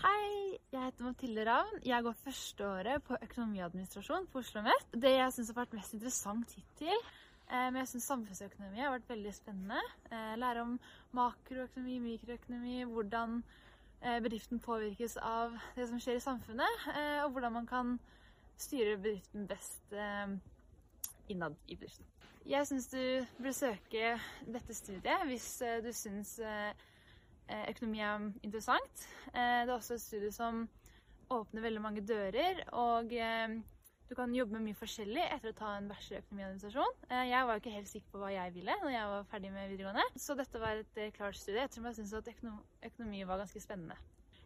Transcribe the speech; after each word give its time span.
Hei, 0.00 0.56
jeg 0.72 0.80
heter 0.80 1.04
Mathilde 1.04 1.42
Ravn. 1.44 1.80
Jeg 1.84 2.02
går 2.02 2.14
førsteåret 2.16 3.02
på 3.04 3.16
økonomiadministrasjon 3.22 4.28
på 4.32 4.40
Oslo 4.40 4.62
OsloMet. 4.62 4.86
Det 5.02 5.10
jeg 5.12 5.32
syns 5.34 5.50
har 5.52 5.56
vært 5.58 5.74
mest 5.76 5.92
interessant 5.92 6.54
hittil, 6.56 7.02
eh, 7.50 7.66
men 7.66 7.76
jeg 7.82 7.90
syns 7.90 8.06
samfunnsøkonomi 8.08 8.80
har 8.80 8.94
vært 8.94 9.10
veldig 9.12 9.34
spennende. 9.36 9.82
Eh, 10.08 10.38
lære 10.40 10.62
om 10.64 10.72
makroøkonomi, 11.18 11.98
mikroøkonomi, 12.06 12.78
hvordan 12.94 13.42
eh, 14.00 14.22
bedriften 14.24 14.62
påvirkes 14.64 15.18
av 15.20 15.58
det 15.76 15.90
som 15.90 16.00
skjer 16.00 16.16
i 16.16 16.24
samfunnet, 16.24 16.86
og 17.26 17.34
hvordan 17.34 17.58
man 17.58 17.68
kan 17.68 17.98
styre 18.56 18.96
bedriften 18.96 19.44
best 19.52 19.92
innad 21.28 21.60
i 21.68 21.76
bedriften. 21.76 22.08
Jeg 22.48 22.70
syns 22.72 22.88
du 22.88 23.02
burde 23.36 23.52
søke 23.52 24.14
dette 24.48 24.74
studiet 24.80 25.28
hvis 25.28 25.50
du 25.84 25.92
syns 25.92 26.38
økonomi 27.70 28.00
er 28.04 28.30
interessant. 28.44 29.04
Eh, 29.32 29.64
det 29.64 29.70
er 29.70 29.76
også 29.76 29.96
et 29.96 30.04
studie 30.04 30.32
som 30.34 30.64
åpner 31.30 31.64
veldig 31.66 31.82
mange 31.82 32.04
dører, 32.06 32.62
og 32.76 33.12
eh, 33.14 33.58
du 34.10 34.14
kan 34.18 34.32
jobbe 34.34 34.56
med 34.56 34.66
mye 34.68 34.78
forskjellig 34.78 35.22
etter 35.22 35.52
å 35.52 35.58
ta 35.58 35.74
en 35.78 35.86
bachelor 35.90 36.18
i 36.18 36.24
økonomiadministrasjon. 36.24 36.96
Jeg 37.30 37.46
var 37.46 37.54
jo 37.54 37.62
ikke 37.62 37.74
helt 37.76 37.90
sikker 37.90 38.14
på 38.14 38.22
hva 38.22 38.32
jeg 38.34 38.54
ville 38.56 38.74
når 38.80 38.90
jeg 38.90 39.10
var 39.12 39.28
ferdig 39.30 39.52
med 39.54 39.70
videregående, 39.70 40.06
så 40.18 40.34
dette 40.38 40.62
var 40.62 40.80
et 40.80 40.98
klart 41.14 41.38
studie 41.38 41.62
ettersom 41.62 41.86
jeg 41.86 42.00
syntes 42.00 42.16
at 42.18 42.32
økonomi 42.90 43.22
var 43.28 43.38
ganske 43.44 43.62
spennende. 43.62 43.94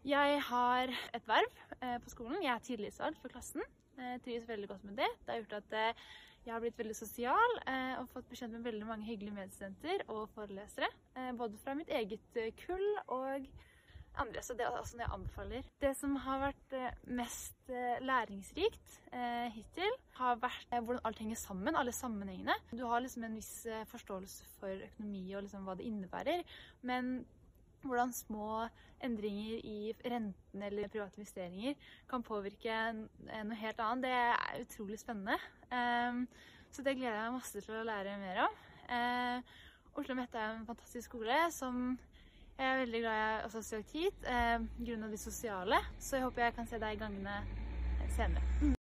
Jeg 0.05 0.42
har 0.50 0.92
et 1.16 1.25
verv 1.25 1.62
på 1.80 2.12
skolen. 2.12 2.42
Jeg 2.45 2.52
er 2.52 2.66
tillitsvalgt 2.66 3.23
for 3.23 3.33
klassen. 3.33 3.64
Jeg 3.97 4.20
trives 4.27 4.50
veldig 4.50 4.69
godt 4.75 4.84
med 4.84 5.00
det. 5.00 5.09
Det 5.25 5.33
har 5.33 5.41
gjort 5.41 5.56
at 5.62 6.05
jeg 6.45 6.53
har 6.53 6.61
blitt 6.61 6.79
veldig 6.79 6.97
sosial 6.97 7.61
eh, 7.65 7.95
og 8.01 8.11
fått 8.12 8.29
bekjent 8.29 8.53
med 8.53 8.66
veldig 8.66 8.89
mange 8.89 9.07
hyggelige 9.09 9.37
medstudenter 9.37 10.05
og 10.12 10.27
forelesere. 10.34 10.91
Eh, 11.17 11.30
både 11.39 11.61
fra 11.62 11.77
mitt 11.79 11.93
eget 11.93 12.41
eh, 12.41 12.53
kull 12.59 12.84
og 13.07 13.47
andre, 14.20 14.43
så 14.45 14.55
det 14.55 14.67
er 14.67 14.77
også 14.77 14.98
noe 14.98 15.07
jeg 15.07 15.15
anbefaler. 15.17 15.70
Det 15.83 15.91
som 15.98 16.12
har 16.23 16.43
vært 16.45 16.75
mest 17.19 17.73
læringsrikt 18.07 18.93
hittil, 19.56 19.97
har 20.20 20.39
vært 20.39 20.70
hvordan 20.70 21.03
alt 21.09 21.19
henger 21.19 21.41
sammen, 21.41 21.75
alle 21.75 21.91
sammenhengene. 21.97 22.55
Du 22.70 22.84
har 22.86 23.03
liksom 23.03 23.27
en 23.27 23.34
viss 23.34 23.64
forståelse 23.91 24.47
for 24.61 24.84
økonomi 24.86 25.25
og 25.34 25.42
liksom 25.48 25.67
hva 25.67 25.75
det 25.81 25.89
innebærer, 25.91 26.47
men 26.86 27.17
hvordan 27.88 28.12
små 28.12 28.64
endringer 29.04 29.60
i 29.64 29.92
renten 30.04 30.62
eller 30.62 30.88
private 30.88 31.20
investeringer 31.20 31.74
kan 32.10 32.24
påvirke 32.24 32.78
noe 32.94 33.60
helt 33.60 33.82
annet, 33.84 34.06
det 34.06 34.14
er 34.16 34.64
utrolig 34.64 34.98
spennende. 35.00 35.38
Ehm, 35.70 36.24
så 36.72 36.82
det 36.82 36.96
gleder 36.96 37.18
jeg 37.18 37.28
meg 37.28 37.38
masse 37.38 37.60
til 37.60 37.77
å 37.78 37.86
lære 37.86 38.18
mer 38.22 38.44
om. 38.46 38.58
Ehm, 38.88 39.46
Oslo 39.94 40.16
Mette 40.18 40.40
er 40.40 40.56
en 40.56 40.66
fantastisk 40.66 41.12
skole 41.12 41.36
som 41.55 41.98
jeg 42.58 42.70
er 42.70 42.80
veldig 42.84 43.00
glad 43.02 43.18
jeg 43.18 43.42
også 43.44 43.58
har 43.58 43.66
søkt 43.68 43.92
hit, 43.92 44.24
eh, 44.30 44.58
grunnet 44.86 45.10
de 45.10 45.18
sosiale. 45.18 45.82
Så 45.98 46.16
jeg 46.16 46.24
håper 46.24 46.42
jeg 46.42 46.55
kan 46.55 46.66
se 46.70 46.78
deg 46.78 46.94
i 46.94 47.02
gangene 47.02 47.36
senere. 48.14 48.83